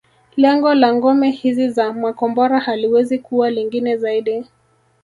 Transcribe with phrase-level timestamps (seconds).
[0.35, 4.45] Lengo la ngome hizi za makombora haliwezi kuwa lingine zaidi